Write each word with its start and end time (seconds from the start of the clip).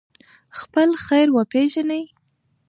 خپل 0.59 0.89
خیر 1.05 1.27
وپېژنئ. 1.35 2.03